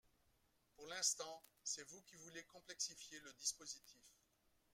[0.73, 4.01] Pour l’instant, c’est vous qui voulez complexifier le dispositif